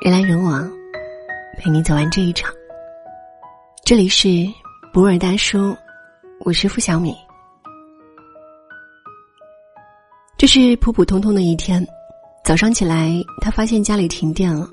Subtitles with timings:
[0.00, 0.70] 人来人往，
[1.58, 2.48] 陪你走完这一场。
[3.84, 4.28] 这里是
[4.92, 5.76] 博尔大叔，
[6.44, 7.16] 我是付小米。
[10.36, 11.84] 这是普普通通的一天，
[12.44, 14.70] 早上起来，他发现家里停电了，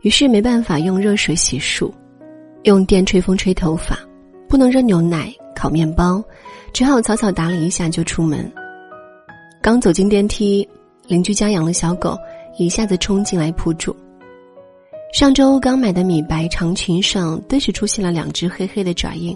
[0.00, 1.88] 于是没办法用热水洗漱，
[2.64, 3.96] 用电吹风吹头发，
[4.48, 6.20] 不能热牛奶、烤面包，
[6.72, 8.52] 只好草草打理一下就出门。
[9.62, 10.68] 刚走进电梯，
[11.06, 12.18] 邻居家养的小狗
[12.58, 13.96] 一下子冲进来扑住。
[15.16, 19.34] 上周刚买的米白长裙上顿时出现了两只黑黑的爪印。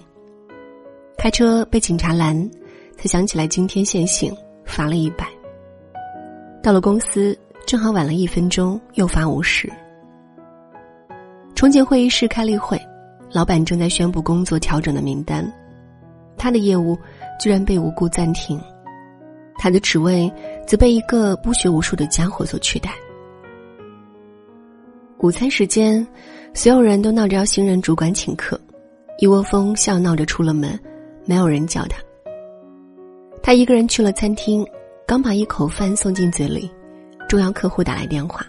[1.16, 2.36] 开车被警察拦，
[2.98, 4.30] 才想起来今天限行，
[4.66, 5.26] 罚了一百。
[6.62, 7.34] 到了公司
[7.66, 9.72] 正好晚了一分钟，又罚五十。
[11.54, 12.78] 重庆会议室开例会，
[13.32, 15.50] 老板正在宣布工作调整的名单，
[16.36, 16.94] 他的业务
[17.40, 18.60] 居然被无故暂停，
[19.56, 20.30] 他的职位
[20.66, 22.92] 则被一个不学无术的家伙所取代。
[25.22, 26.06] 午餐时间，
[26.54, 28.58] 所有人都闹着要新人主管请客，
[29.18, 30.78] 一窝蜂笑闹着出了门，
[31.26, 32.02] 没有人叫他。
[33.42, 34.66] 他一个人去了餐厅，
[35.06, 36.70] 刚把一口饭送进嘴里，
[37.28, 38.46] 重要客户打来电话。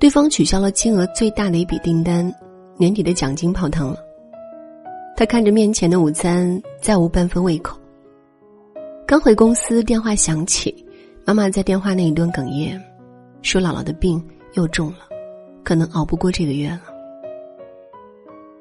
[0.00, 2.34] 对方取消了金额最大的一笔订单，
[2.76, 3.98] 年底的奖金泡汤了。
[5.16, 7.78] 他看着面前的午餐，再无半分胃口。
[9.06, 10.84] 刚回公司，电话响起，
[11.24, 12.82] 妈妈在电话那一端哽咽，
[13.42, 14.20] 说姥姥的病
[14.54, 15.06] 又重了。
[15.66, 16.82] 可能熬不过这个月了。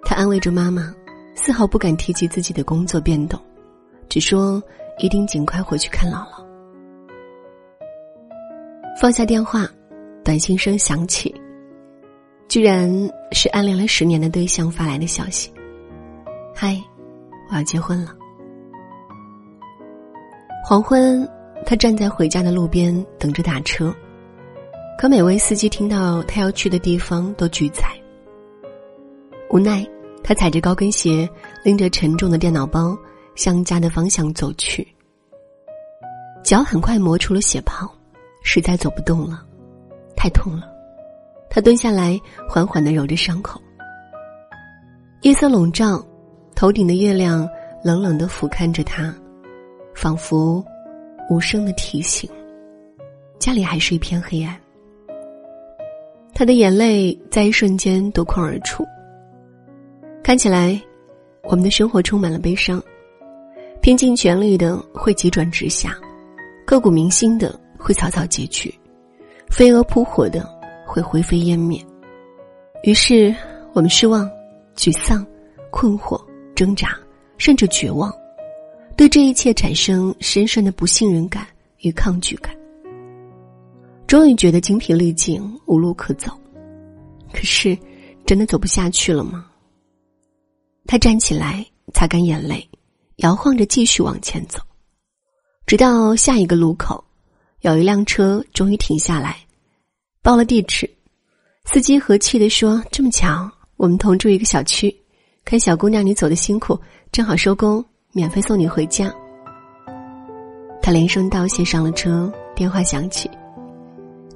[0.01, 0.91] 他安慰着妈妈，
[1.35, 3.39] 丝毫不敢提及自己的工作变动，
[4.09, 4.59] 只说
[4.97, 6.43] 一定尽快回去看姥姥。
[8.99, 9.69] 放下电话，
[10.23, 11.31] 短信声响起，
[12.47, 12.89] 居然
[13.31, 15.53] 是暗恋了十年的对象发来的消息
[16.55, 16.75] ：“嗨，
[17.51, 18.15] 我要结婚了。”
[20.65, 21.29] 黄昏，
[21.67, 23.95] 他站在回家的路边等着打车。
[24.97, 27.83] 可每位司机听到他要去的地方都拒载。
[29.49, 29.85] 无奈，
[30.23, 31.29] 他踩着高跟鞋，
[31.63, 32.97] 拎着沉重的电脑包，
[33.35, 34.87] 向家的方向走去。
[36.43, 37.93] 脚很快磨出了血泡，
[38.41, 39.45] 实在走不动了，
[40.15, 40.63] 太痛了。
[41.49, 42.19] 他蹲下来，
[42.49, 43.61] 缓缓的揉着伤口。
[45.21, 46.05] 夜色笼罩，
[46.55, 47.47] 头顶的月亮
[47.83, 49.13] 冷冷的俯瞰着他，
[49.93, 50.63] 仿佛
[51.29, 52.29] 无声的提醒：
[53.39, 54.59] 家里还是一片黑暗。
[56.37, 58.85] 他的眼泪在一瞬间夺眶而出。
[60.21, 60.77] 看起来，
[61.43, 62.83] 我们的生活充满了悲伤，
[63.81, 65.95] 拼尽全力的会急转直下，
[66.65, 68.73] 刻骨铭心的会草草结局，
[69.49, 70.45] 飞蛾扑火的
[70.85, 71.81] 会灰飞烟灭。
[72.83, 73.33] 于是，
[73.71, 74.29] 我们失望、
[74.75, 75.25] 沮丧、
[75.71, 76.21] 困惑、
[76.53, 76.99] 挣扎，
[77.37, 78.13] 甚至绝望，
[78.97, 81.47] 对这一切产生深深的不信任感
[81.79, 82.53] 与抗拒感。
[84.15, 86.31] 终于觉得精疲力尽，无路可走。
[87.33, 87.77] 可是，
[88.25, 89.45] 真的走不下去了吗？
[90.87, 92.65] 他站起来，擦干眼泪，
[93.17, 94.57] 摇晃着继续往前走，
[95.65, 97.03] 直到下一个路口，
[97.59, 99.35] 有一辆车终于停下来，
[100.21, 100.89] 报了地址。
[101.65, 104.95] 司机和气的说：“这么巧，我们同住一个小区，
[105.43, 106.79] 看小姑娘你走的辛苦，
[107.11, 107.83] 正好收工，
[108.13, 109.13] 免费送你回家。”
[110.81, 112.31] 他连声道谢，上了车。
[112.55, 113.29] 电话响起。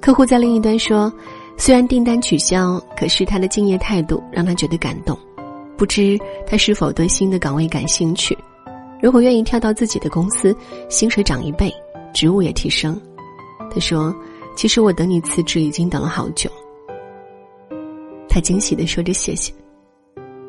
[0.09, 1.13] 客户在另一端说
[1.55, 5.15] ：“虽然订单取消，可是他的敬业态度让他觉得感动。
[5.77, 8.35] 不知他是否对新的岗位感兴趣？
[9.03, 10.51] 如果愿意跳到自己的公司，
[10.89, 11.71] 薪水涨一倍，
[12.11, 12.99] 职务也提升。”
[13.69, 14.11] 他说
[14.57, 16.49] ：“其实我等你辞职已经等了好久。”
[18.27, 19.53] 他惊喜的说着谢谢，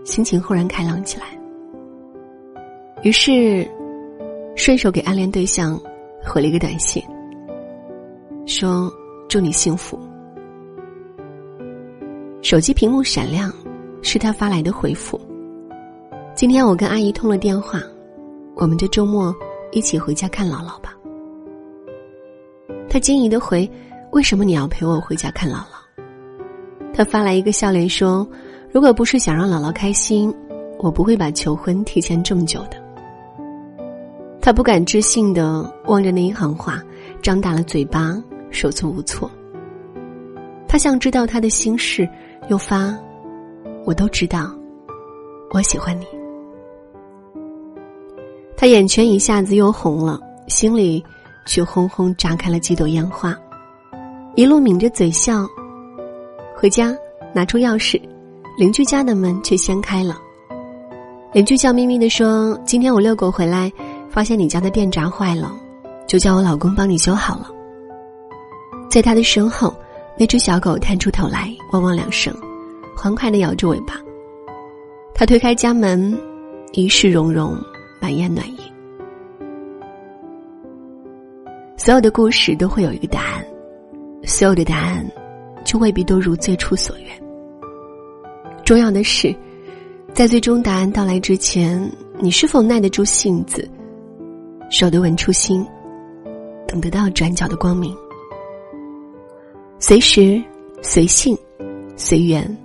[0.06, 1.26] 心情忽然开朗起来。
[3.02, 3.68] 于是，
[4.56, 5.78] 顺手给暗恋对象
[6.24, 7.02] 回了一个短信，
[8.46, 8.90] 说。
[9.30, 9.96] 祝你幸福。
[12.42, 13.52] 手机屏幕闪亮，
[14.02, 15.20] 是他发来的回复。
[16.34, 17.80] 今天我跟阿姨通了电话，
[18.56, 19.32] 我们这周末
[19.70, 20.96] 一起回家看姥姥吧。
[22.88, 23.70] 他惊疑的回
[24.10, 26.02] ：“为什么你要陪我回家看姥姥？”
[26.92, 28.28] 他发来一个笑脸说
[28.72, 30.34] ：“如果不是想让姥姥开心，
[30.80, 32.76] 我不会把求婚提前这么久的。”
[34.42, 36.82] 他不敢置信的望着那一行话，
[37.22, 38.20] 张大了嘴巴。
[38.50, 39.30] 手足无措。
[40.68, 42.08] 他像知道他的心事，
[42.48, 42.96] 又发
[43.84, 44.54] ：“我都知道，
[45.52, 46.06] 我喜欢你。”
[48.56, 51.02] 他眼圈一下子又红了，心里
[51.46, 53.36] 却轰轰炸开了几朵烟花，
[54.36, 55.46] 一路抿着嘴笑。
[56.54, 56.94] 回家
[57.32, 58.00] 拿出钥匙，
[58.58, 60.18] 邻居家的门却掀开了。
[61.32, 63.72] 邻居笑眯眯的说：“今天我遛狗回来，
[64.08, 65.52] 发现你家的电闸坏了，
[66.06, 67.50] 就叫我老公帮你修好了。”
[68.90, 69.72] 在他的身后，
[70.18, 72.34] 那只小狗探出头来，汪汪两声，
[72.96, 73.94] 欢快的摇着尾巴。
[75.14, 76.18] 他推开家门，
[76.72, 77.56] 一世融融，
[78.00, 78.58] 满眼暖意。
[81.76, 83.44] 所有的故事都会有一个答案，
[84.24, 85.08] 所有的答案，
[85.64, 87.06] 就未必都如最初所愿。
[88.64, 89.32] 重要的是，
[90.12, 91.80] 在最终答案到来之前，
[92.18, 93.68] 你是否耐得住性子，
[94.68, 95.64] 守得稳初心，
[96.66, 97.96] 等得到转角的光明。
[99.82, 100.38] 随时，
[100.82, 101.34] 随性，
[101.96, 102.56] 随缘，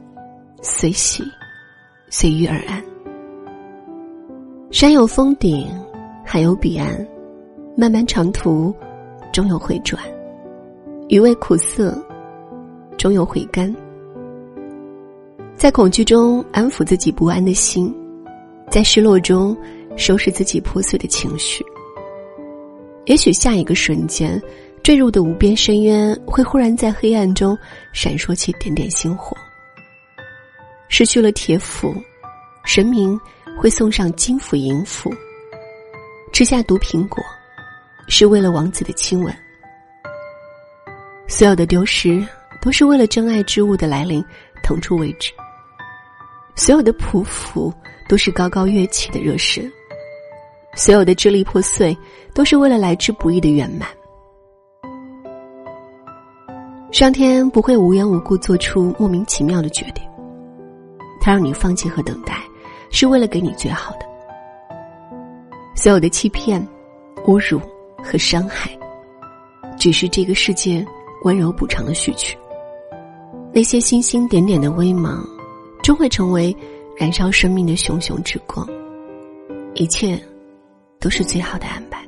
[0.62, 1.24] 随喜。
[2.10, 2.84] 随遇而安。
[4.70, 5.68] 山有峰顶，
[6.26, 7.06] 海有彼岸，
[7.76, 8.74] 漫漫长途，
[9.34, 9.98] 终有回转；
[11.08, 11.98] 余味苦涩，
[12.98, 13.74] 终有回甘。
[15.56, 17.94] 在恐惧中安抚自己不安的心，
[18.70, 19.56] 在失落中
[19.96, 21.66] 收拾自己破碎的情绪。
[23.06, 24.42] 也许下一个瞬间，
[24.86, 27.58] 坠入的无边深渊会忽然在黑暗中
[27.92, 29.36] 闪烁起点点星火。
[30.90, 31.92] 失去了铁斧，
[32.66, 33.20] 神明
[33.58, 35.12] 会送上金斧银斧。
[36.32, 37.18] 吃下毒苹果，
[38.08, 39.36] 是为了王子的亲吻。
[41.28, 42.24] 所有的丢失，
[42.62, 44.24] 都是为了真爱之物的来临
[44.62, 45.32] 腾出位置。
[46.56, 47.74] 所有的匍匐，
[48.08, 49.68] 都是高高跃起的热身。
[50.76, 51.98] 所有的支离破碎，
[52.36, 53.90] 都是为了来之不易的圆满。
[56.96, 60.02] 上天不会无缘无故做出莫名其妙的决定。
[61.20, 62.42] 他让你放弃和等待，
[62.90, 64.06] 是为了给你最好的。
[65.76, 66.66] 所有的欺骗、
[67.26, 67.60] 侮辱
[68.02, 68.72] 和伤害，
[69.78, 70.88] 只是这个世界
[71.26, 72.38] 温柔补偿的序曲。
[73.52, 75.22] 那些星星点点的微芒，
[75.84, 76.56] 终会成为
[76.96, 78.66] 燃烧生命的熊熊之光。
[79.74, 80.18] 一切，
[81.02, 82.08] 都是最好的安排。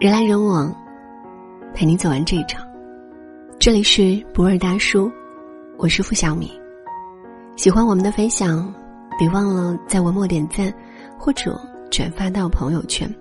[0.00, 0.74] 人来人往，
[1.74, 2.66] 陪你走完这一场。
[3.58, 5.12] 这里是不二大叔，
[5.76, 6.50] 我是付小米。
[7.54, 8.74] 喜欢我们的分享，
[9.18, 10.72] 别忘了在文末点赞
[11.18, 11.60] 或者
[11.90, 13.14] 转发到朋友圈。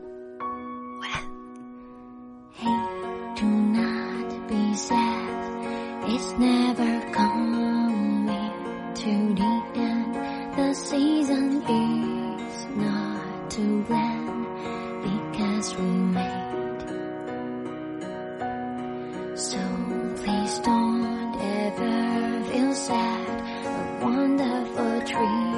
[24.20, 25.56] wonderful dream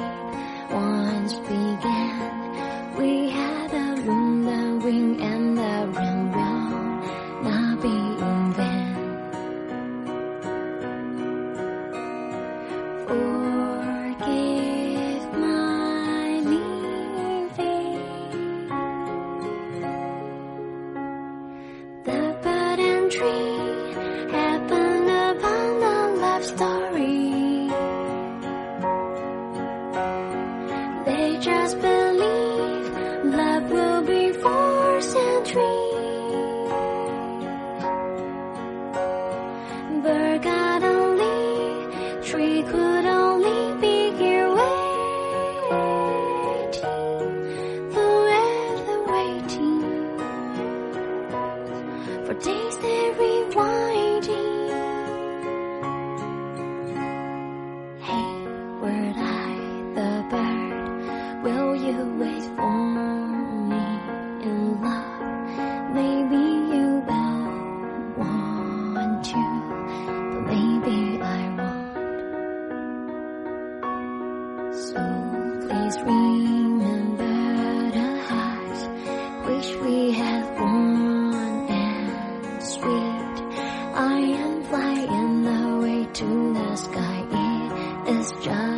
[0.70, 2.96] once began.
[2.96, 6.70] We had a room, the ring, and the rim will
[7.42, 7.96] not be
[8.28, 8.94] in vain.
[13.88, 17.88] Forgive my leaving
[22.04, 23.61] the burden tree.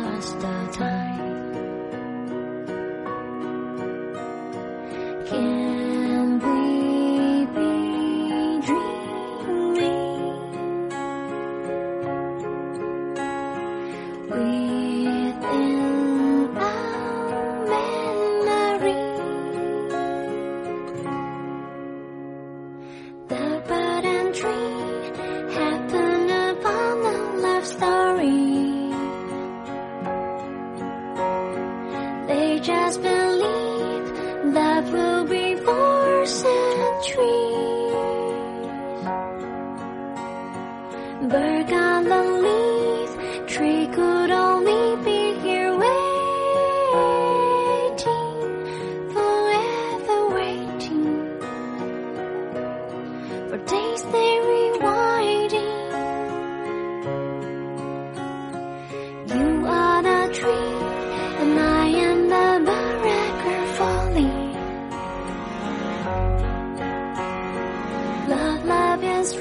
[0.03, 1.23] pass the time.
[5.29, 7.71] Can we be
[8.65, 10.01] dreaming
[14.29, 19.01] within our memory?
[23.29, 23.54] The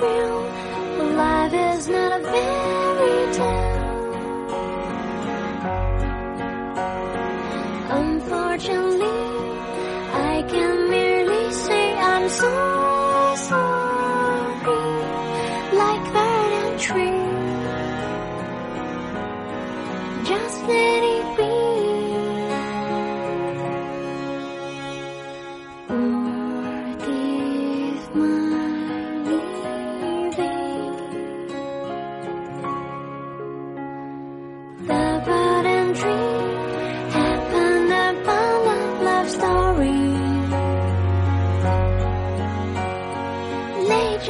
[0.04, 1.16] feel.
[1.16, 2.83] Life is not a bit.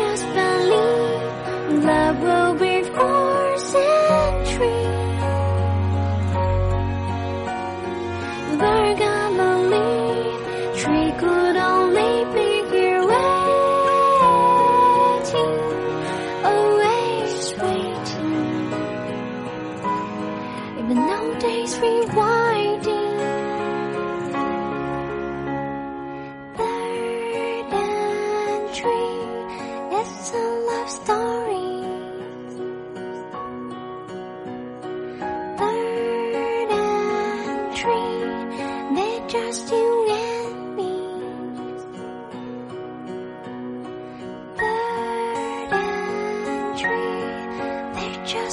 [0.05, 2.44] just believe that we'll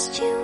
[0.01, 0.40] Lost you.